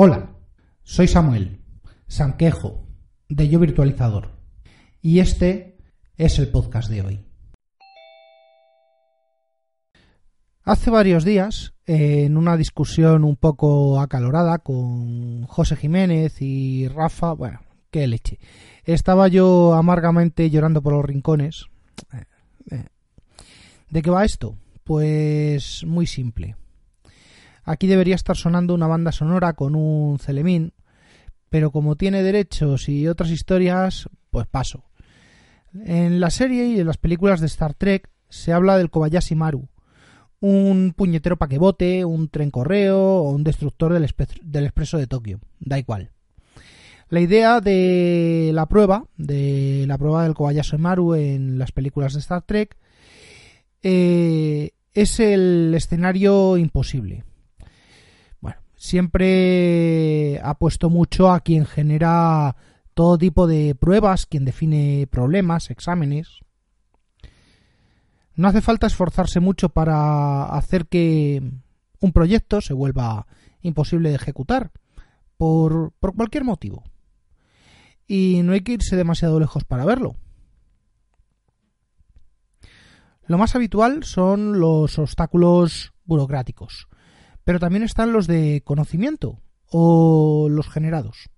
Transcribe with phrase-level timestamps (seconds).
[0.00, 0.30] Hola,
[0.84, 1.60] soy Samuel
[2.06, 2.86] Sanquejo
[3.28, 4.30] de Yo Virtualizador
[5.02, 5.76] y este
[6.16, 7.26] es el podcast de hoy.
[10.62, 17.58] Hace varios días, en una discusión un poco acalorada con José Jiménez y Rafa, bueno,
[17.90, 18.38] qué leche,
[18.84, 21.66] estaba yo amargamente llorando por los rincones.
[22.12, 22.24] Eh,
[22.70, 22.84] eh.
[23.90, 24.54] ¿De qué va esto?
[24.84, 26.54] Pues muy simple.
[27.68, 30.72] Aquí debería estar sonando una banda sonora con un celemín,
[31.50, 34.84] pero como tiene derechos y otras historias, pues paso.
[35.74, 39.68] En la serie y en las películas de Star Trek se habla del Kobayashi Maru,
[40.40, 44.04] un puñetero paquebote, un tren correo o un destructor del,
[44.64, 46.10] expreso de Tokio, da igual.
[47.10, 52.20] La idea de la prueba, de la prueba del Kobayashi Maru en las películas de
[52.20, 52.78] Star Trek,
[53.82, 57.24] eh, es el escenario imposible
[58.78, 62.56] siempre ha puesto mucho a quien genera
[62.94, 66.40] todo tipo de pruebas, quien define problemas, exámenes.
[68.34, 71.42] No hace falta esforzarse mucho para hacer que
[72.00, 73.26] un proyecto se vuelva
[73.60, 74.70] imposible de ejecutar,
[75.36, 76.84] por, por cualquier motivo.
[78.06, 80.16] Y no hay que irse demasiado lejos para verlo.
[83.26, 86.88] Lo más habitual son los obstáculos burocráticos,
[87.48, 91.30] pero también están los de conocimiento o los generados.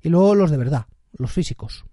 [0.00, 1.84] Y luego los de verdad, los físicos.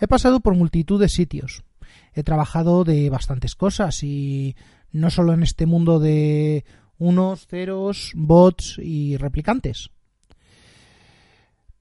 [0.00, 1.64] He pasado por multitud de sitios.
[2.14, 4.56] He trabajado de bastantes cosas y
[4.90, 6.64] no solo en este mundo de
[6.96, 9.90] unos, ceros, bots y replicantes.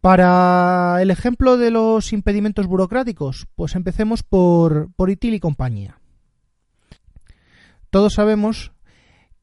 [0.07, 5.99] Para el ejemplo de los impedimentos burocráticos, pues empecemos por, por ITIL y compañía.
[7.89, 8.71] Todos sabemos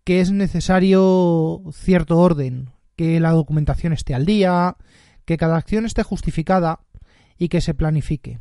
[0.05, 4.79] que es necesario cierto orden, que la documentación esté al día,
[5.27, 6.81] que cada acción esté justificada
[7.37, 8.41] y que se planifique.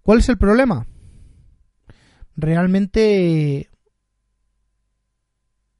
[0.00, 0.86] ¿Cuál es el problema?
[2.36, 3.68] Realmente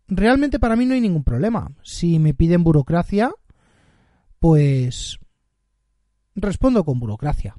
[0.08, 1.72] realmente para mí no hay ningún problema.
[1.82, 3.32] Si me piden burocracia,
[4.44, 5.20] pues
[6.34, 7.56] respondo con burocracia.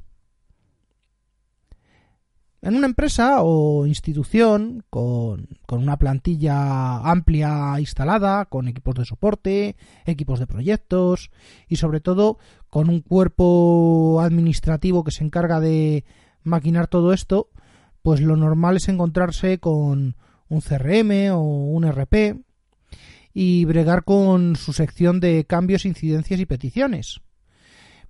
[2.62, 9.76] En una empresa o institución con, una plantilla amplia instalada, con equipos de soporte,
[10.06, 11.32] equipos de proyectos
[11.68, 12.38] y sobre todo
[12.70, 16.06] con un cuerpo administrativo que se encarga de
[16.44, 17.50] maquinar todo esto,
[18.04, 20.18] pues lo normal es encontrarse con
[20.50, 22.46] un CRM o un RP
[23.38, 27.20] y bregar con su sección de cambios, incidencias y peticiones.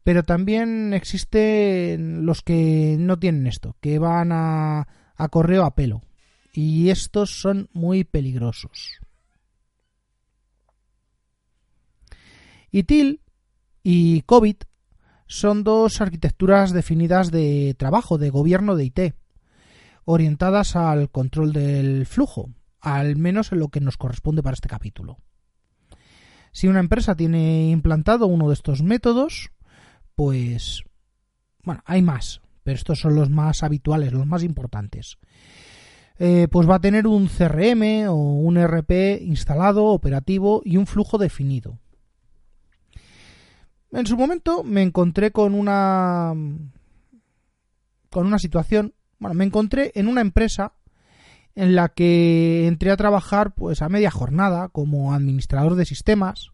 [0.04, 4.88] Pero también existen los que no tienen esto, que van a,
[5.32, 6.04] correo a pelo.
[6.54, 9.00] Y estos son muy peligrosos.
[12.70, 13.22] ITIL
[13.82, 14.58] y COVID
[15.26, 19.00] son dos arquitecturas definidas de trabajo, de gobierno de IT,
[20.04, 22.52] orientadas al control del flujo,
[22.86, 25.18] al menos en lo que nos corresponde para este capítulo.
[26.52, 29.50] Si una empresa tiene implantado uno de estos métodos,
[30.16, 30.84] pues
[31.64, 35.18] bueno, hay más, pero estos son los más habituales, los más importantes.
[36.20, 41.18] Eh, pues va a tener un CRM o un RP instalado, operativo y un flujo
[41.18, 41.80] definido.
[43.92, 46.34] En su momento me encontré con una
[48.12, 50.74] con una situación, bueno, me encontré en una empresa
[51.56, 56.52] en la que entré a trabajar pues a media jornada como administrador de sistemas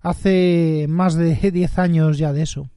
[0.00, 2.70] hace más de 10 años ya de eso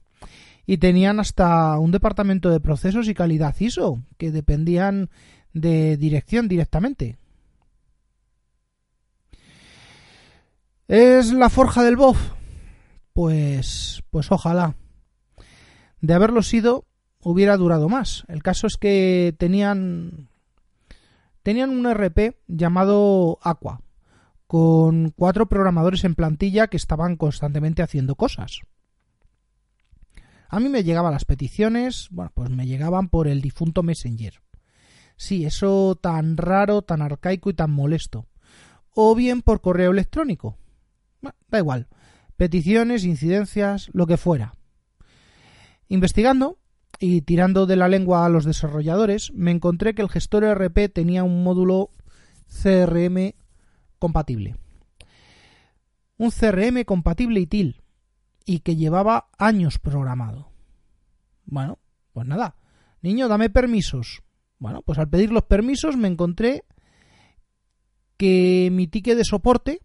[0.66, 5.10] y tenían hasta un departamento de procesos y calidad ISO que dependían
[5.52, 7.18] de dirección directamente.
[10.88, 12.18] ¿Es la forja del BOF?
[13.12, 14.74] Pues pues ojalá.
[16.00, 16.86] De haberlo sido
[17.20, 18.24] hubiera durado más.
[18.28, 20.28] El caso es que tenían
[21.44, 23.82] tenían un RP llamado Aqua,
[24.48, 28.62] con cuatro programadores en plantilla que estaban constantemente haciendo cosas.
[30.48, 34.40] A mí me llegaban las peticiones, bueno, pues me llegaban por el difunto Messenger.
[35.16, 38.26] Sí, eso tan raro, tan arcaico y tan molesto.
[38.94, 40.56] O bien por correo electrónico.
[41.50, 41.88] da igual.
[42.36, 44.54] Peticiones, incidencias, lo que fuera.
[45.88, 46.58] Investigando
[46.98, 51.24] y tirando de la lengua a los desarrolladores, me encontré que el gestor ERP tenía
[51.24, 51.90] un módulo
[52.46, 53.34] CRM
[53.98, 54.56] compatible.
[56.16, 57.82] Un CRM compatible y TIL
[58.44, 60.50] y que llevaba años programado.
[61.44, 61.78] Bueno,
[62.12, 62.56] pues nada.
[63.02, 64.22] Niño, dame permisos.
[64.58, 66.64] Bueno, pues al pedir los permisos me encontré
[68.16, 69.80] que mi ticket de soporte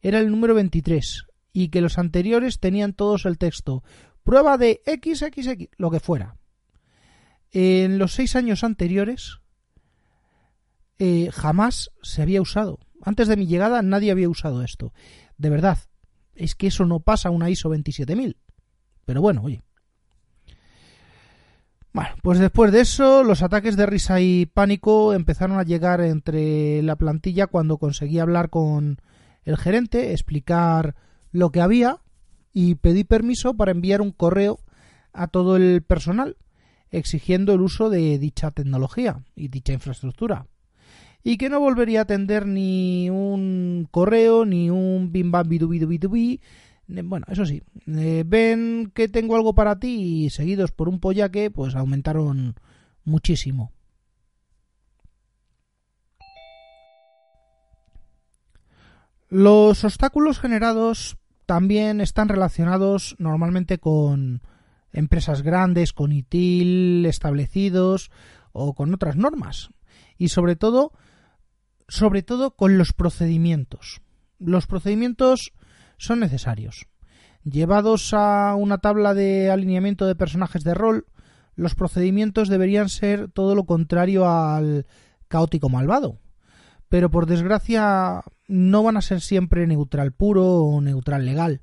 [0.00, 3.82] era el número 23 y que los anteriores tenían todos el texto
[4.26, 6.36] prueba de XXX, lo que fuera.
[7.52, 9.38] En los seis años anteriores
[10.98, 12.80] eh, jamás se había usado.
[13.02, 14.92] Antes de mi llegada nadie había usado esto.
[15.38, 15.78] De verdad,
[16.34, 18.36] es que eso no pasa una ISO 27000.
[19.04, 19.62] Pero bueno, oye.
[21.92, 26.82] Bueno, pues después de eso, los ataques de risa y pánico empezaron a llegar entre
[26.82, 29.00] la plantilla cuando conseguí hablar con
[29.44, 30.96] el gerente, explicar
[31.30, 32.00] lo que había
[32.58, 34.58] y pedí permiso para enviar un correo
[35.12, 36.38] a todo el personal
[36.90, 40.46] exigiendo el uso de dicha tecnología y dicha infraestructura
[41.22, 45.86] y que no volvería a atender ni un correo, ni un bim bam bidu bidu
[45.86, 46.40] bidu bi.
[46.88, 51.50] Bueno, eso sí, eh, ven que tengo algo para ti y seguidos por un pollaque,
[51.50, 52.54] pues aumentaron
[53.04, 53.70] muchísimo.
[59.28, 64.42] Los obstáculos generados también están relacionados normalmente con
[64.92, 68.10] empresas grandes, con ITIL establecidos
[68.52, 69.70] o con otras normas.
[70.18, 70.92] Y sobre todo
[71.88, 74.00] sobre todo con los procedimientos.
[74.38, 75.52] Los procedimientos
[75.98, 76.86] son necesarios.
[77.44, 81.06] Llevados a una tabla de alineamiento de personajes de rol,
[81.54, 84.86] los procedimientos deberían ser todo lo contrario al
[85.28, 86.18] caótico malvado.
[86.88, 91.62] Pero por desgracia no van a ser siempre neutral puro o neutral legal.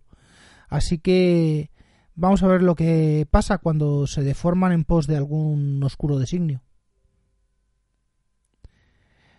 [0.68, 1.72] Así que
[2.16, 6.62] vamos a ver lo que pasa cuando se deforman en pos de algún oscuro designio.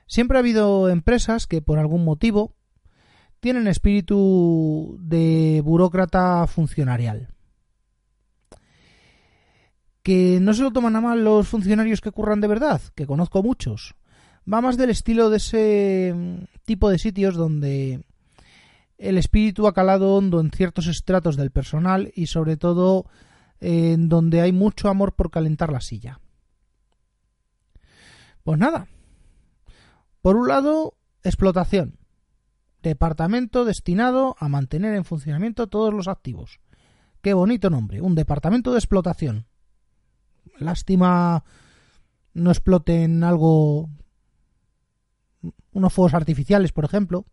[0.07, 2.55] Siempre ha habido empresas que por algún motivo
[3.41, 7.29] tienen espíritu de burócrata funcionarial.
[10.03, 13.43] Que no se lo toman a mal los funcionarios que curran de verdad, que conozco
[13.43, 13.95] muchos.
[14.53, 16.15] Va más del estilo de ese
[16.65, 18.05] tipo de sitios donde
[18.99, 23.07] el espíritu ha calado hondo en ciertos estratos del personal y sobre todo
[23.61, 26.21] en donde hay mucho amor por calentar la silla.
[28.43, 28.87] Pues nada,
[30.21, 31.99] por un lado, explotación.
[32.83, 36.61] Departamento destinado a mantener en funcionamiento todos los activos.
[37.23, 39.47] Qué bonito nombre, un departamento de explotación.
[40.59, 41.45] Lástima
[42.35, 43.89] no exploten algo
[45.73, 47.25] unos fuegos artificiales, por ejemplo.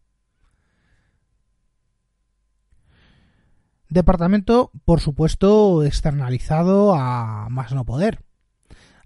[3.90, 8.24] Departamento, por supuesto, externalizado a más no poder.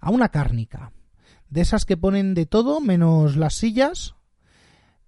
[0.00, 0.92] A una cárnica
[1.48, 4.14] de esas que ponen de todo menos las sillas,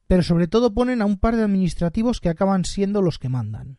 [0.06, 3.78] pero sobre todo ponen a un par de administrativos que acaban siendo los que mandan.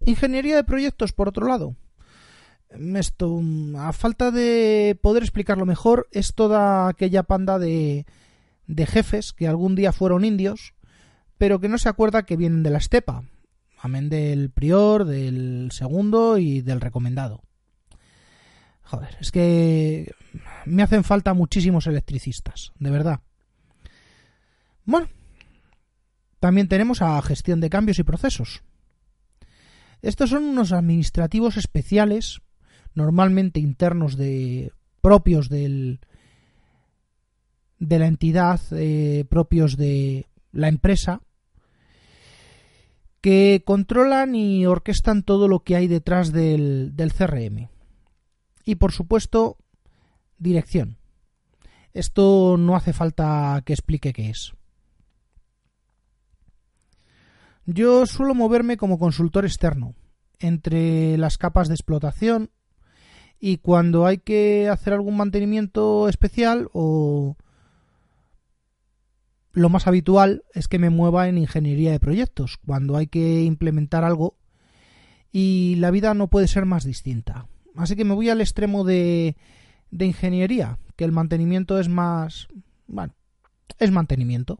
[0.00, 1.76] Ingeniería de proyectos, por otro lado.
[2.70, 3.40] Esto,
[3.78, 8.06] a falta de poder explicarlo mejor, es toda aquella panda de,
[8.66, 10.74] de jefes que algún día fueron indios,
[11.38, 13.24] pero que no se acuerda que vienen de la estepa,
[13.78, 17.42] amén del prior, del segundo y del recomendado.
[18.82, 20.12] Joder, es que
[20.64, 23.20] me hacen falta muchísimos electricistas, de verdad.
[24.84, 25.08] Bueno,
[26.38, 28.62] también tenemos a gestión de cambios y procesos.
[30.02, 32.40] Estos son unos administrativos especiales,
[32.96, 36.00] normalmente internos de propios del
[37.78, 41.20] de la entidad, eh, propios de la empresa,
[43.20, 47.68] que controlan y orquestan todo lo que hay detrás del, del CRM
[48.64, 49.58] y por supuesto
[50.38, 50.98] dirección.
[51.92, 54.52] Esto no hace falta que explique qué es.
[57.64, 59.94] Yo suelo moverme como consultor externo
[60.38, 62.50] entre las capas de explotación
[63.46, 67.36] y cuando hay que hacer algún mantenimiento especial o
[69.52, 74.02] lo más habitual es que me mueva en ingeniería de proyectos, cuando hay que implementar
[74.02, 74.36] algo
[75.30, 77.46] y la vida no puede ser más distinta.
[77.76, 79.36] Así que me voy al extremo de,
[79.92, 82.48] de ingeniería, que el mantenimiento es más...
[82.88, 83.14] Bueno,
[83.78, 84.58] es mantenimiento.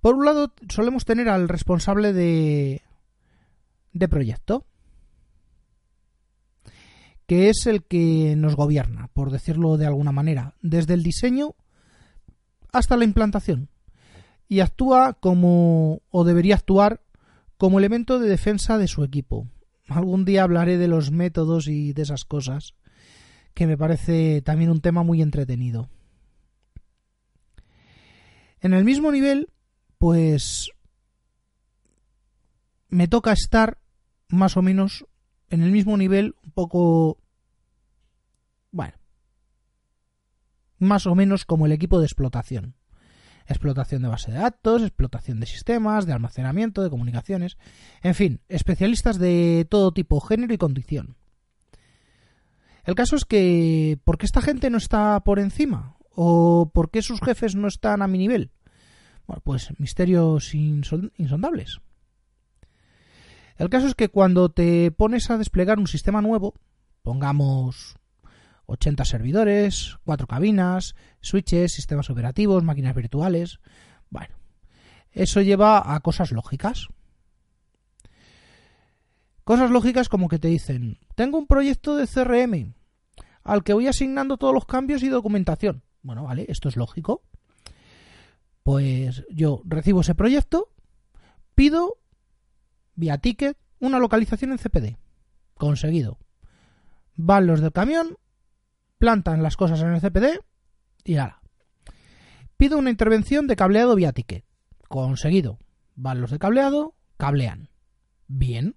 [0.00, 2.82] Por un lado, solemos tener al responsable de,
[3.92, 4.64] de proyecto,
[7.26, 11.54] que es el que nos gobierna, por decirlo de alguna manera, desde el diseño
[12.72, 13.68] hasta la implantación,
[14.48, 17.00] y actúa como, o debería actuar,
[17.56, 19.48] como elemento de defensa de su equipo.
[19.88, 22.74] Algún día hablaré de los métodos y de esas cosas,
[23.54, 25.88] que me parece también un tema muy entretenido.
[28.60, 29.50] En el mismo nivel,
[29.98, 30.70] pues
[32.88, 33.78] me toca estar
[34.28, 35.06] más o menos
[35.50, 37.18] en el mismo nivel, un poco,
[38.70, 38.94] bueno,
[40.78, 42.74] más o menos como el equipo de explotación.
[43.46, 47.58] Explotación de base de datos, explotación de sistemas, de almacenamiento, de comunicaciones,
[48.02, 51.16] en fin, especialistas de todo tipo, género y condición.
[52.84, 55.96] El caso es que, ¿por qué esta gente no está por encima?
[56.10, 58.50] ¿O por qué sus jefes no están a mi nivel?
[59.26, 61.80] Bueno, pues misterios insondables.
[63.56, 66.54] El caso es que cuando te pones a desplegar un sistema nuevo,
[67.02, 67.96] pongamos
[68.66, 73.60] 80 servidores, 4 cabinas, switches, sistemas operativos, máquinas virtuales,
[74.10, 74.34] bueno,
[75.12, 76.88] eso lleva a cosas lógicas.
[79.44, 82.74] Cosas lógicas como que te dicen, tengo un proyecto de CRM
[83.44, 85.82] al que voy asignando todos los cambios y documentación.
[86.02, 87.22] Bueno, vale, esto es lógico.
[88.62, 90.70] Pues yo recibo ese proyecto,
[91.54, 91.98] pido
[92.94, 94.96] vía ticket una localización en CPD.
[95.54, 96.18] Conseguido.
[97.16, 98.16] Van los del camión,
[98.98, 100.40] plantan las cosas en el CPD
[101.04, 101.40] y ahora.
[102.56, 104.44] Pido una intervención de cableado vía ticket.
[104.88, 105.58] Conseguido.
[105.94, 107.68] Van los de cableado, cablean.
[108.26, 108.76] Bien.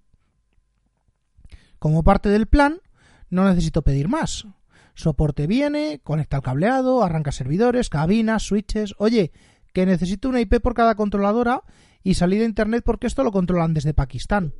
[1.80, 2.82] Como parte del plan,
[3.30, 4.48] no necesito pedir más.
[4.96, 8.96] Soporte viene, conecta el cableado, arranca servidores, cabinas, switches.
[8.98, 9.32] Oye,
[9.74, 11.64] que necesito una IP por cada controladora
[12.08, 14.54] y salida a internet porque esto lo controlan desde Pakistán.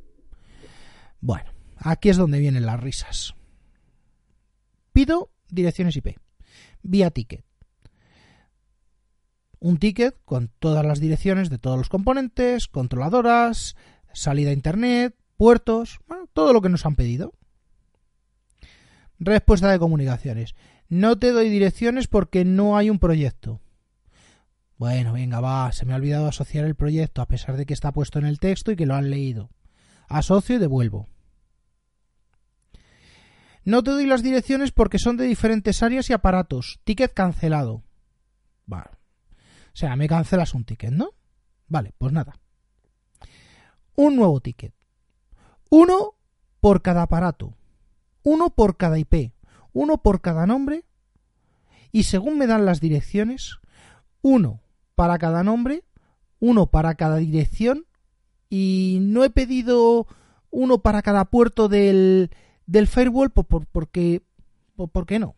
[1.18, 3.34] Bueno, aquí es donde vienen las risas.
[4.92, 6.18] Pido direcciones IP,
[6.82, 7.46] vía ticket.
[9.60, 13.76] Un ticket con todas las direcciones de todos los componentes, controladoras,
[14.12, 17.32] salida a internet, puertos, bueno, todo lo que nos han pedido.
[19.18, 20.54] Respuesta de comunicaciones.
[20.90, 23.62] No te doy direcciones porque no hay un proyecto.
[24.78, 27.90] Bueno, venga, va, se me ha olvidado asociar el proyecto a pesar de que está
[27.92, 29.50] puesto en el texto y que lo han leído.
[30.08, 31.08] Asocio y devuelvo.
[33.64, 36.80] No te doy las direcciones porque son de diferentes áreas y aparatos.
[36.84, 37.82] Ticket cancelado.
[38.66, 38.90] Vale.
[38.92, 41.10] O sea, me cancelas un ticket, ¿no?
[41.66, 42.38] Vale, pues nada.
[43.96, 44.72] Un nuevo ticket.
[45.70, 46.14] Uno
[46.60, 47.56] por cada aparato.
[48.22, 49.32] Uno por cada IP.
[49.72, 50.84] Uno por cada nombre.
[51.90, 53.58] Y según me dan las direcciones,
[54.22, 54.62] uno
[54.98, 55.84] para cada nombre,
[56.40, 57.86] uno para cada dirección
[58.50, 60.08] y no he pedido
[60.50, 62.30] uno para cada puerto del,
[62.66, 64.22] del firewall por, porque,
[64.74, 65.36] por, qué no?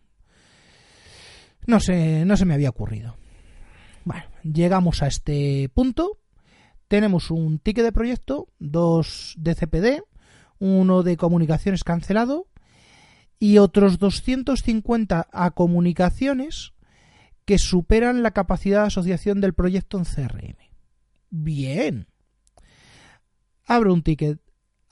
[1.66, 3.16] No no se me había ocurrido.
[4.06, 6.16] Bueno, llegamos a este punto.
[6.88, 10.02] Tenemos un ticket de proyecto, dos de CPD,
[10.58, 12.46] uno de comunicaciones cancelado
[13.38, 16.72] y otros 250 a comunicaciones
[17.50, 20.54] que superan la capacidad de asociación del proyecto en CRM.
[21.30, 22.06] Bien.
[23.66, 24.38] Abro un ticket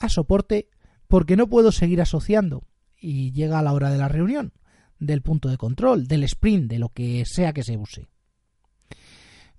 [0.00, 0.68] a soporte
[1.06, 2.64] porque no puedo seguir asociando
[3.00, 4.54] y llega la hora de la reunión,
[4.98, 8.08] del punto de control, del sprint, de lo que sea que se use.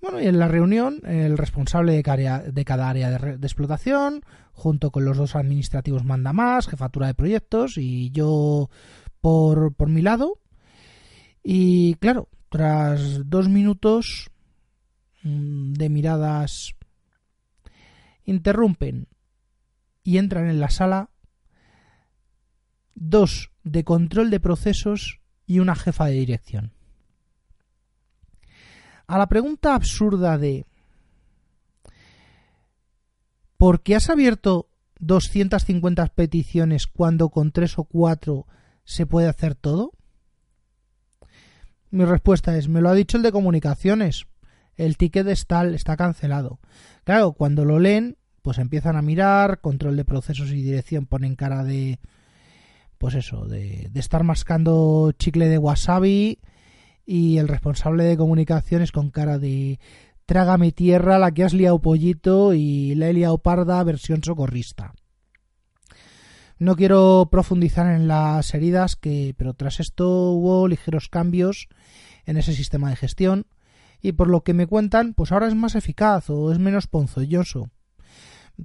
[0.02, 2.04] Bueno, y en la reunión, el responsable de
[2.66, 8.12] cada área de, explotación, junto con los dos administrativos manda más, jefatura de proyectos y
[8.12, 8.70] yo
[9.22, 10.42] por, por mi lado.
[11.42, 14.30] Y claro, tras dos minutos
[15.24, 16.76] mm, de miradas
[18.26, 19.08] interrumpen
[20.04, 21.10] y entran en la sala
[22.96, 26.74] dos de control de procesos y una jefa de dirección.
[29.08, 30.68] A la pregunta absurda de
[33.58, 38.46] ¿por qué has abierto 250 peticiones cuando con tres o cuatro
[38.84, 39.94] se puede hacer todo?
[41.92, 44.28] Mi respuesta es, me lo ha dicho el de comunicaciones.
[44.76, 46.60] El ticket está, está cancelado.
[47.04, 51.64] Claro, cuando lo leen, pues empiezan a mirar, control de procesos y dirección ponen cara
[51.64, 52.00] de,
[52.98, 56.40] pues eso, de, de estar mascando chicle de wasabi
[57.06, 59.80] y el responsable de comunicaciones con cara de
[60.26, 64.94] trágame tierra, la que has liado pollito y la he liado parda versión socorrista.
[66.60, 71.70] No quiero profundizar en las heridas, que, pero tras esto hubo ligeros cambios
[72.26, 73.48] en ese sistema de gestión
[74.02, 77.70] y por lo que me cuentan, pues ahora es más eficaz o es menos ponzoñoso.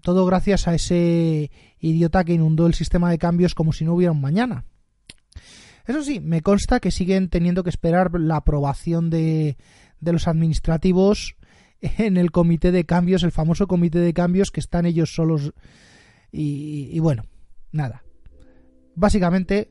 [0.03, 4.11] Todo gracias a ese idiota que inundó el sistema de cambios como si no hubiera
[4.11, 4.65] un mañana.
[5.87, 9.57] Eso sí, me consta que siguen teniendo que esperar la aprobación de,
[10.01, 11.37] de los administrativos
[11.81, 15.53] en el comité de cambios, el famoso comité de cambios que están ellos solos.
[16.33, 17.25] Y, y bueno,
[17.75, 18.04] nada.
[18.95, 19.71] Básicamente,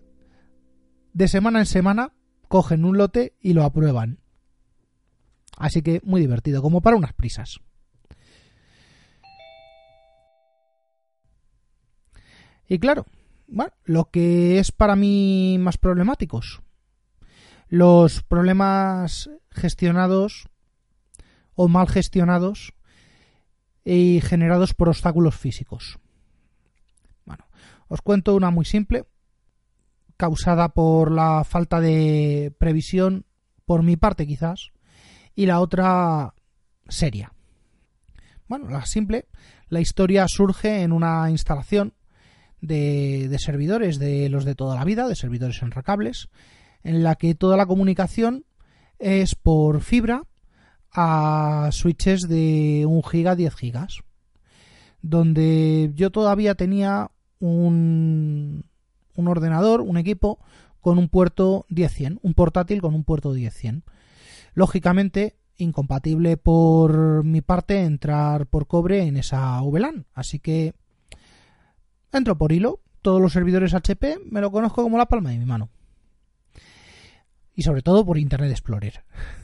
[1.13, 2.13] de semana en semana,
[2.47, 4.19] cogen un lote y lo aprueban.
[5.57, 7.59] Así que muy divertido, como para unas prisas.
[12.67, 13.05] Y claro,
[13.47, 16.61] bueno, lo que es para mí más problemáticos.
[17.67, 20.47] Los problemas gestionados
[21.55, 22.73] o mal gestionados
[23.85, 25.99] y generados por obstáculos físicos.
[27.93, 29.05] Os cuento una muy simple,
[30.17, 33.27] causada por la falta de previsión,
[33.65, 34.71] por mi parte quizás,
[35.35, 36.33] y la otra
[36.87, 37.33] seria.
[38.47, 39.27] Bueno, la simple,
[39.67, 41.93] la historia surge en una instalación
[42.61, 46.29] de, servidores de los de toda la vida, de servidores enracables,
[46.81, 48.43] en la que toda la comunicación
[48.97, 50.23] es por fibra
[50.91, 53.99] a switches de 1 giga 10 gigas
[55.03, 57.11] donde yo todavía tenía
[57.43, 58.63] un,
[59.15, 60.39] un ordenador, un equipo
[60.79, 63.83] con un puerto 10-100, un portátil con un puerto 10-100.
[64.53, 70.73] Lógicamente, incompatible por mi parte entrar por cobre en esa VLAN, así que
[72.11, 72.79] entro por hilo.
[73.01, 75.69] Todos los servidores HP me lo conozco como la palma de mi mano.
[77.55, 79.03] Y sobre todo por Internet Explorer.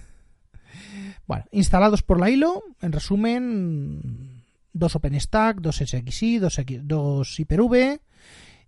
[1.27, 4.38] Bueno, instalados por la hilo, en resumen,
[4.73, 8.01] dos OpenStack, dos SXI, dos, dos Hyper-V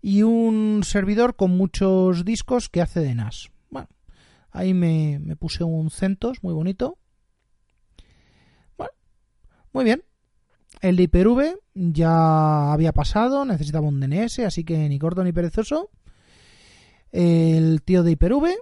[0.01, 3.51] y un servidor con muchos discos que hace de NAS.
[3.70, 3.88] Bueno,
[4.51, 6.98] ahí me, me puse un CentOS muy bonito.
[8.77, 8.93] Bueno,
[9.74, 10.03] muy bien.
[10.81, 15.91] El de Hyper-V ya había pasado, necesitaba un DNS, así que ni corto ni perezoso.
[17.12, 18.58] El tío de Hyper-V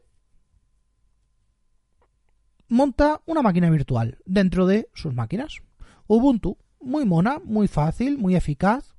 [2.68, 5.58] monta una máquina virtual dentro de sus máquinas.
[6.08, 8.96] Ubuntu, muy mona, muy fácil, muy eficaz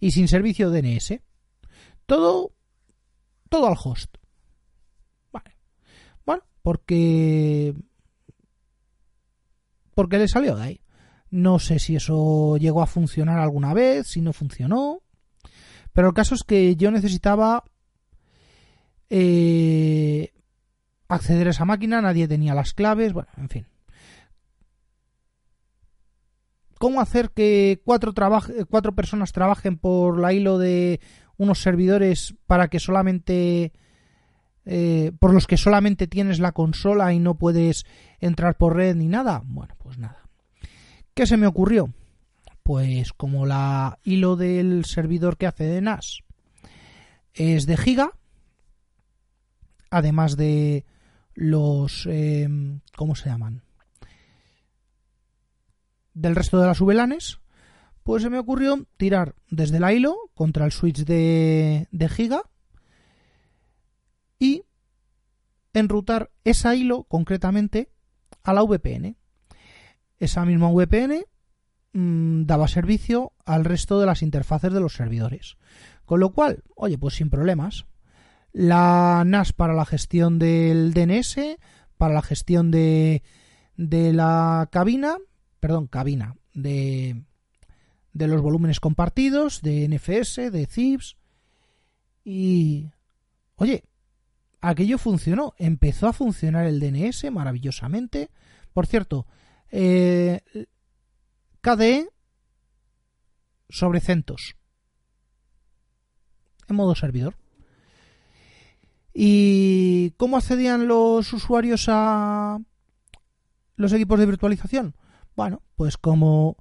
[0.00, 1.20] y sin servicio DNS.
[2.06, 2.52] Todo,
[3.48, 4.16] todo al host.
[5.32, 5.56] Vale.
[6.24, 7.74] Bueno, porque,
[9.94, 10.80] porque le salió de ahí.
[11.30, 15.02] No sé si eso llegó a funcionar alguna vez, si no funcionó.
[15.92, 17.64] Pero el caso es que yo necesitaba
[19.10, 20.32] eh,
[21.08, 23.66] acceder a esa máquina, nadie tenía las claves, bueno, en fin.
[26.84, 28.12] ¿Cómo hacer que cuatro,
[28.68, 31.00] cuatro personas trabajen por la hilo de
[31.38, 33.72] unos servidores para que solamente...
[34.66, 37.86] Eh, por los que solamente tienes la consola y no puedes
[38.20, 39.40] entrar por red ni nada?
[39.46, 40.28] Bueno, pues nada.
[41.14, 41.88] ¿Qué se me ocurrió?
[42.62, 46.18] Pues como la hilo del servidor que hace de NAS
[47.32, 48.10] es de giga,
[49.88, 50.84] además de
[51.32, 52.06] los...
[52.10, 52.46] Eh,
[52.94, 53.63] ¿Cómo se llaman?
[56.14, 57.40] Del resto de las VLANs,
[58.04, 62.42] pues se me ocurrió tirar desde la hilo contra el switch de, giga
[64.38, 64.62] y
[65.72, 67.90] enrutar esa hilo concretamente
[68.42, 69.16] a la VPN.
[70.18, 71.24] Esa misma VPN
[71.94, 75.56] mm, daba servicio al resto de las interfaces de los servidores.
[76.04, 77.86] Con lo cual, oye, pues sin problemas,
[78.52, 81.38] la NAS para la gestión del DNS,
[81.96, 83.22] para la gestión de,
[83.76, 85.16] de la cabina,
[85.64, 87.24] perdón, cabina, de,
[88.12, 91.16] de los volúmenes compartidos, de NFS, de ZIPS.
[92.22, 92.90] Y,
[93.56, 93.84] oye,
[94.60, 98.28] aquello funcionó, empezó a funcionar el DNS maravillosamente.
[98.74, 99.26] Por cierto,
[99.70, 100.42] eh,
[101.62, 102.10] KDE
[103.70, 104.56] sobre CentOS
[106.68, 107.36] en modo servidor.
[109.14, 112.58] ¿Y cómo accedían los usuarios a
[113.76, 114.94] los equipos de virtualización?
[115.36, 116.56] Bueno, pues como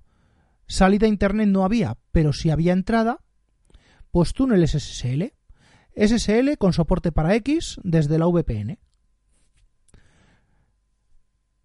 [0.67, 3.19] salida a internet no había, pero si había entrada,
[4.11, 5.33] pues túneles SSL.
[5.95, 8.79] SSL con soporte para X desde la VPN.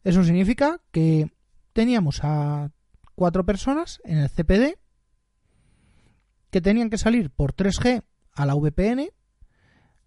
[0.04, 1.32] Eso significa que
[1.72, 2.70] teníamos a
[3.14, 4.78] cuatro personas en el CPD
[6.50, 9.10] que tenían que salir por 3G a la VPN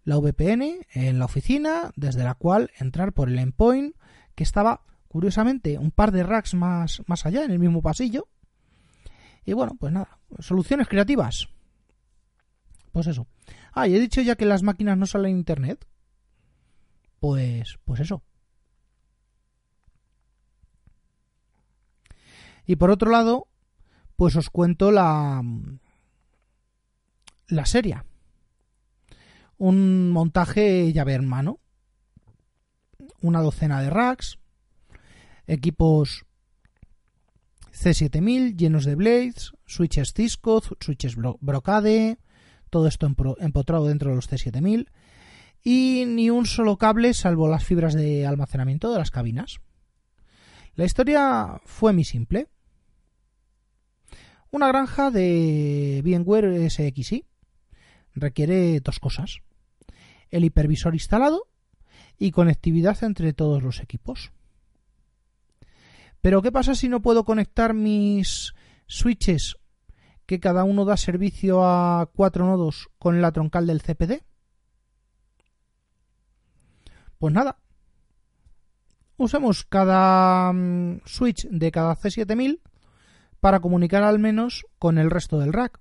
[0.04, 3.96] la VPN en la oficina, desde la cual entrar por el endpoint,
[4.34, 8.28] que estaba, curiosamente, un par de racks más, más allá, en el mismo pasillo.
[9.44, 11.48] Y bueno, pues nada, soluciones creativas.
[12.92, 13.26] Pues eso.
[13.72, 15.86] Ah, y he dicho ya que las máquinas no salen en internet.
[17.20, 18.22] Pues, pues eso.
[22.66, 23.48] Y por otro lado,
[24.16, 25.42] pues os cuento la
[27.48, 28.02] la serie
[29.62, 31.60] un montaje llave hermano.
[33.20, 34.40] Una docena de racks,
[35.46, 36.24] equipos
[37.72, 42.18] C7000 llenos de blades, switches Cisco, switches Brocade,
[42.70, 43.06] todo esto
[43.38, 44.88] empotrado dentro de los C7000
[45.62, 49.60] y ni un solo cable salvo las fibras de almacenamiento de las cabinas.
[50.74, 52.48] La historia fue muy simple.
[54.50, 57.24] Una granja de VMware SXI
[58.14, 59.38] requiere dos cosas.
[60.30, 61.48] El hipervisor instalado
[62.18, 64.32] y conectividad entre todos los equipos.
[66.22, 68.54] Pero ¿qué pasa si no puedo conectar mis
[68.86, 69.56] switches
[70.24, 74.22] que cada uno da servicio a cuatro nodos con la troncal del CPD?
[77.18, 77.58] Pues nada.
[79.16, 82.60] Usemos cada mm, switch de cada C7000
[83.40, 85.80] para comunicar al menos con el resto del rack.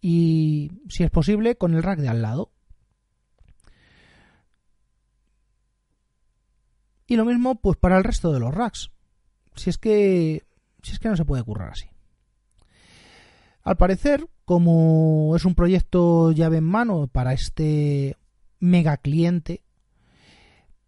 [0.00, 2.50] Y, si es posible, con el rack de al lado.
[7.06, 8.90] Y lo mismo pues para el resto de los racks
[9.60, 10.44] si es que
[10.82, 11.86] si es que no se puede currar así.
[13.62, 18.16] Al parecer, como es un proyecto llave en mano para este
[18.58, 19.62] mega cliente,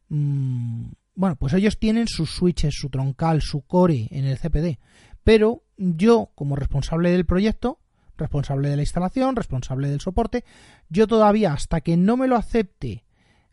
[0.08, 4.78] mm, bueno, pues ellos tienen sus switches, su troncal, su core en el CPD,
[5.22, 7.78] pero yo, como responsable del proyecto,
[8.16, 10.44] responsable de la instalación, responsable del soporte,
[10.88, 13.04] yo todavía hasta que no me lo acepte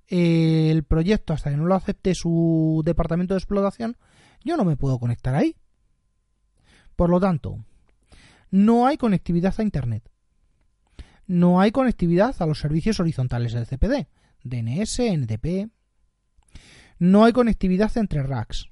[0.09, 3.97] el proyecto, hasta que no lo acepte su departamento de explotación,
[4.43, 5.55] yo no me puedo conectar ahí.
[6.95, 7.63] Por lo tanto,
[8.51, 10.09] no hay conectividad a Internet.
[11.27, 14.07] No hay conectividad a los servicios horizontales del CPD,
[14.43, 15.69] DNS, NTP.
[16.97, 18.67] No hay conectividad entre racks.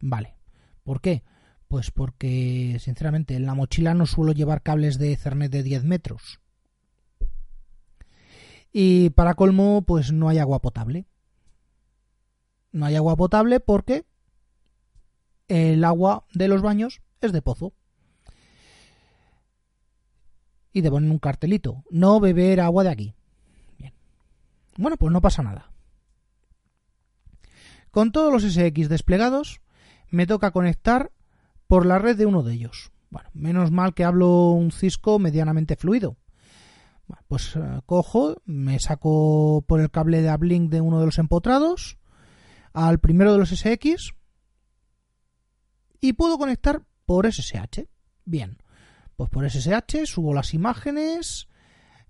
[0.00, 0.36] Vale.
[0.82, 1.22] ¿Por qué?
[1.68, 6.40] Pues porque, sinceramente, en la mochila no suelo llevar cables de Ethernet de 10 metros.
[8.72, 11.06] Y para colmo, pues no hay agua potable.
[12.72, 14.06] No hay agua potable porque
[15.48, 17.74] el agua de los baños es de pozo.
[20.72, 23.14] Y te ponen un cartelito, no beber agua de aquí.
[23.78, 23.92] Bien.
[24.78, 25.70] Bueno, pues no pasa nada.
[27.90, 29.60] Con todos los SX desplegados,
[30.08, 31.12] me toca conectar
[31.66, 32.90] por la red de uno de ellos.
[33.10, 36.16] Bueno, menos mal que hablo un Cisco medianamente fluido.
[37.28, 41.98] Pues eh, cojo, me saco por el cable de uplink de uno de los empotrados
[42.72, 44.14] al primero de los SX
[46.00, 47.86] y puedo conectar por SSH.
[48.24, 48.58] Bien,
[49.16, 51.48] pues por SSH subo las imágenes,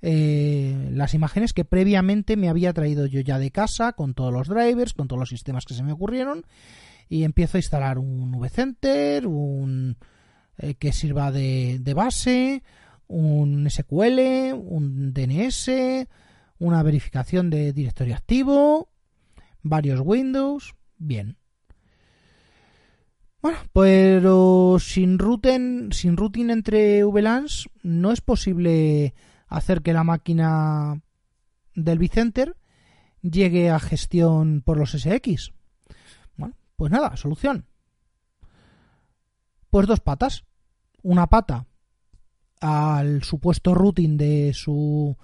[0.01, 4.49] eh, las imágenes que previamente me había traído yo ya de casa con todos los
[4.49, 6.47] drivers, con todos los sistemas que se me ocurrieron
[7.09, 9.97] y empiezo a instalar un vCenter, un
[10.59, 12.63] eh, que sirva de base,
[13.13, 16.09] un SQL, un DNS,
[16.59, 18.89] una verificación de directorio activo,
[19.63, 21.37] varios Windows, bien.
[23.43, 29.15] Bueno, pero sin routing, sin routing entre VLANs no es posible
[29.47, 31.03] hacer que la máquina
[31.75, 32.57] del Vicenter
[33.21, 35.53] llegue a gestión por los SX.
[36.37, 37.67] Bueno, pues nada, solución.
[39.69, 40.45] Pues dos patas.
[41.03, 41.67] Una pata
[42.63, 45.17] al supuesto routing de su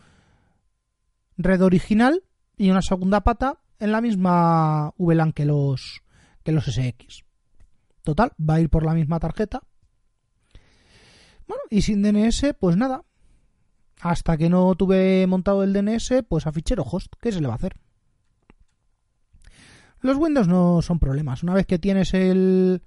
[1.36, 2.24] red original
[2.56, 6.02] y una segunda pata en la misma VLAN que los
[6.42, 7.24] que los SX.
[8.02, 9.62] Total, va a ir por la misma tarjeta.
[11.46, 13.04] Bueno, y sin DNS, pues nada.
[14.00, 17.12] Hasta que no tuve montado el DNS, pues a fichero host.
[17.20, 17.76] ¿Qué se le va a hacer?
[20.00, 21.42] Los Windows no son problemas.
[21.42, 22.82] Una vez que tienes el,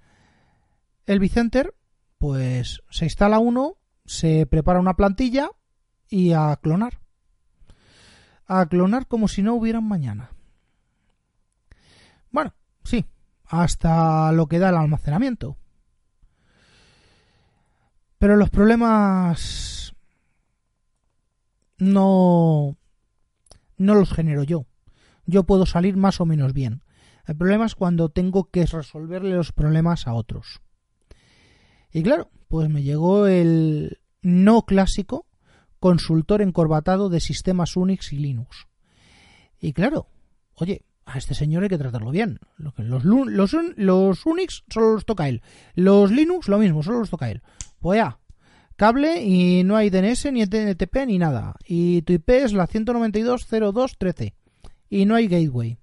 [1.06, 1.76] el vCenter,
[2.18, 5.50] pues se instala uno, se prepara una plantilla
[6.10, 7.00] y a clonar.
[8.48, 10.32] A clonar como si no hubieran mañana.
[12.32, 13.06] Bueno, sí,
[13.46, 15.58] hasta lo que da el almacenamiento.
[18.18, 19.96] Pero los problemas
[21.78, 22.78] no
[23.78, 24.66] no los genero yo.
[25.26, 26.84] Yo puedo salir más o menos bien.
[27.26, 30.62] El problema es cuando tengo que resolverle los problemas a otros.
[31.92, 35.26] Y claro, pues me llegó el no clásico
[35.80, 38.68] consultor encorbatado de sistemas Unix y Linux.
[39.62, 40.10] Y claro,
[40.56, 42.42] oye, a este señor hay que tratarlo bien.
[42.58, 43.54] Los,
[44.26, 45.42] Unix solo los toca él.
[45.76, 47.42] Los Linux lo mismo, solo los toca él.
[47.80, 48.20] Pues ya,
[48.76, 51.56] cable y no hay DNS ni NTP ni nada.
[51.66, 54.34] Y tu IP es la 192.02.13
[54.90, 55.78] y no hay gateway.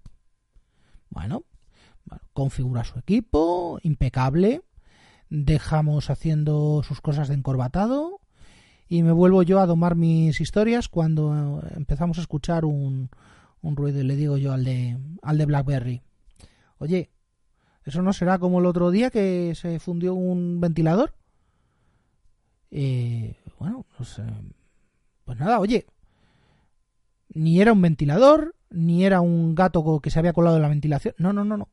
[1.08, 1.44] Bueno,
[2.34, 4.60] configura su equipo, impecable.
[5.30, 8.20] Dejamos haciendo sus cosas de encorbatado
[8.88, 13.10] y me vuelvo yo a domar mis historias cuando empezamos a escuchar un,
[13.60, 16.02] un ruido y le digo yo al de, al de BlackBerry,
[16.78, 17.10] oye,
[17.84, 21.14] ¿eso no será como el otro día que se fundió un ventilador?
[22.70, 24.20] Eh, bueno, pues,
[25.24, 25.86] pues nada, oye,
[27.28, 31.14] ni era un ventilador, ni era un gato que se había colado en la ventilación,
[31.18, 31.68] no, no, no, no.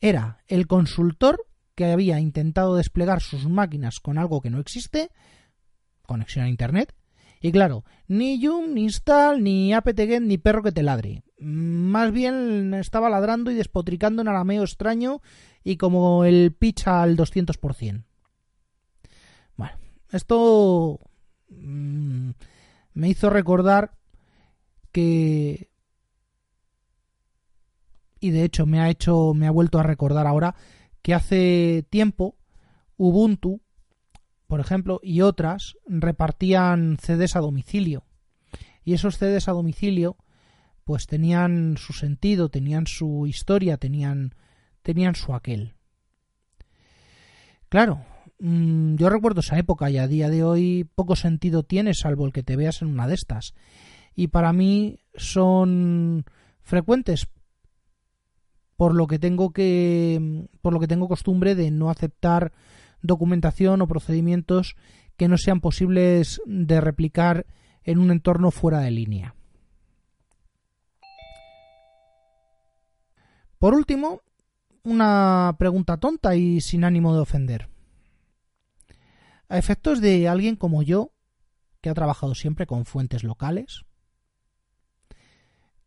[0.00, 1.44] Era el consultor
[1.78, 5.12] que había intentado desplegar sus máquinas con algo que no existe,
[6.02, 6.92] conexión a internet,
[7.40, 11.22] y claro, ni Yum, ni Install, ni apt-get, ni perro que te ladre.
[11.38, 15.22] Más bien estaba ladrando y despotricando en arameo extraño
[15.62, 18.04] y como el pitch al 200%.
[19.56, 19.78] Bueno,
[20.10, 20.98] esto
[21.48, 22.30] mmm,
[22.94, 23.92] me hizo recordar
[24.90, 25.70] que
[28.18, 30.56] y de hecho me ha hecho me ha vuelto a recordar ahora
[31.08, 32.36] que hace tiempo
[32.98, 33.62] Ubuntu
[34.46, 38.04] por ejemplo, y otras repartían CDs a domicilio.
[38.84, 40.18] Y esos CDs a domicilio,
[40.84, 44.34] pues tenían su sentido, tenían su historia, tenían,
[44.82, 45.76] tenían su aquel.
[47.70, 48.04] Claro,
[48.38, 52.32] mm, yo recuerdo esa época y a día de hoy poco sentido tiene salvo el
[52.34, 53.54] que te veas en una de estas.
[54.14, 56.26] Y para mí son
[56.60, 57.28] frecuentes
[58.78, 62.52] por lo que tengo que por lo que tengo costumbre de no aceptar
[63.02, 64.76] documentación o procedimientos
[65.16, 67.44] que no sean posibles de replicar
[67.82, 69.34] en un entorno fuera de línea.
[73.58, 74.22] Por último,
[74.84, 77.68] una pregunta tonta y sin ánimo de ofender.
[79.48, 81.10] A efectos de alguien como yo,
[81.80, 83.84] que ha trabajado siempre con fuentes locales,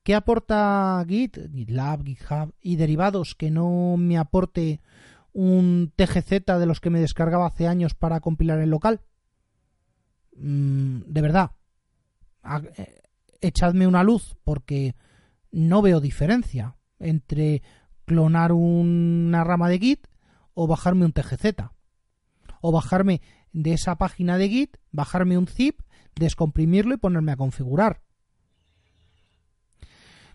[0.03, 4.81] ¿qué aporta Git, GitLab, GitHub y derivados que no me aporte
[5.33, 9.01] un TGZ de los que me descargaba hace años para compilar el local.
[10.35, 11.51] Mm, de verdad,
[12.77, 13.01] eh,
[13.39, 14.95] echadme una luz porque
[15.51, 17.61] no veo diferencia entre
[18.05, 20.07] clonar una rama de Git
[20.53, 21.69] o bajarme un TGZ.
[22.61, 23.21] O bajarme
[23.53, 25.81] de esa página de Git, bajarme un zip,
[26.15, 28.01] descomprimirlo y ponerme a configurar.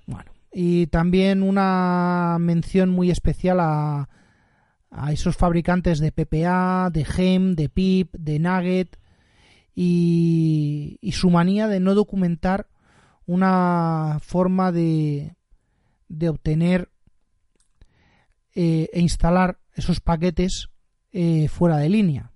[0.07, 4.09] Bueno, y también una mención muy especial a,
[4.91, 8.99] a esos fabricantes de PPA, de GEM, de PIP, de Nugget
[9.75, 12.69] y, su manía de no documentar
[13.27, 15.35] una forma de,
[16.09, 16.91] de obtener
[18.55, 20.71] eh, e instalar esos paquetes
[21.13, 22.33] eh, fuera de línea.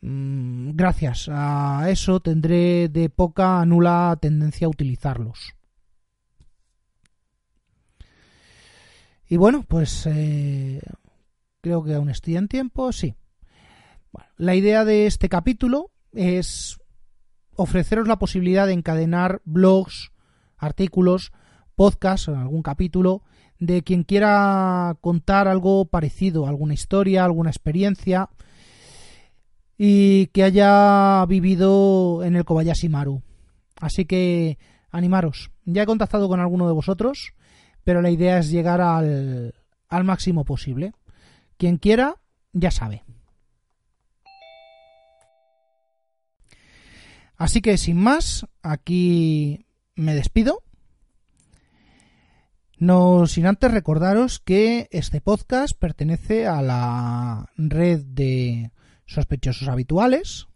[0.00, 5.54] Mm, gracias a eso tendré de poca a nula tendencia a utilizarlos.
[9.28, 10.80] Y bueno, pues eh,
[11.60, 13.14] Creo que aún estoy en tiempo, sí.
[14.36, 16.78] la idea de este capítulo es
[17.56, 20.12] ofreceros la posibilidad de encadenar blogs,
[20.56, 21.32] artículos,
[21.74, 23.22] podcasts algún capítulo
[23.58, 28.30] de quien quiera contar algo parecido, alguna historia, alguna experiencia
[29.76, 33.22] y que haya vivido en el Kobayashi Maru.
[33.80, 34.58] Así que
[34.90, 35.50] animaros.
[35.64, 37.34] Ya he contactado con alguno de vosotros,
[37.84, 39.54] pero la idea es llegar al,
[40.04, 40.92] máximo posible.
[41.56, 42.16] Quien quiera,
[42.52, 43.04] ya sabe.
[47.36, 50.62] Así que sin más, aquí me despido.
[52.78, 58.70] No sin antes recordaros que este podcast pertenece a la red de
[59.06, 60.46] sospechosos habituales,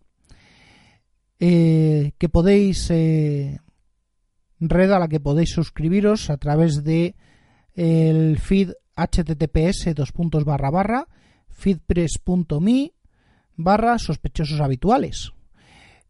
[1.40, 3.58] eh, que podéis eh,
[4.68, 7.14] red a la que podéis suscribiros a través de
[7.74, 11.08] el feed https dos puntos barra barra
[11.48, 12.92] feedpress.me
[13.56, 15.32] barra sospechosos habituales.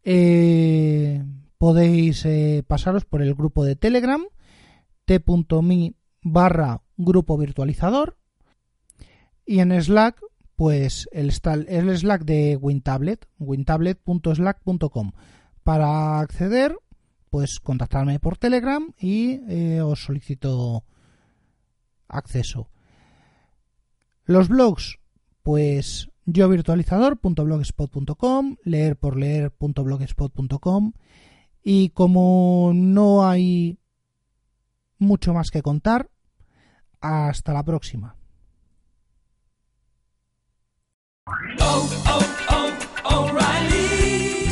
[0.03, 1.23] Eh,
[1.57, 4.23] podéis eh, pasaros por el grupo de Telegram
[5.05, 8.17] t.me barra grupo virtualizador
[9.45, 10.19] y en Slack
[10.55, 11.31] pues el,
[11.67, 15.11] el Slack de WinTablet wintablet.slack.com
[15.63, 16.77] para acceder
[17.33, 20.85] pues contactarme por Telegram y eh, os solicito
[22.07, 22.69] acceso
[24.25, 24.99] los blogs,
[25.41, 30.91] pues yo virtualizador.blogspot.com, leer por leer.blogspot.com
[31.63, 33.79] y como no hay
[34.99, 36.11] mucho más que contar,
[37.01, 38.15] hasta la próxima.